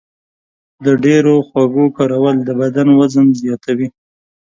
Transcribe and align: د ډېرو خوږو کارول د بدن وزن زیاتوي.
د 0.85 0.87
ډېرو 1.03 1.35
خوږو 1.47 1.85
کارول 1.97 2.37
د 2.43 2.49
بدن 2.61 2.87
وزن 2.99 3.27
زیاتوي. 3.41 3.87